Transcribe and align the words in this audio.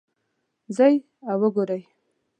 ځئ 0.75 0.95
او 1.29 1.37
وګورئ 1.41 1.81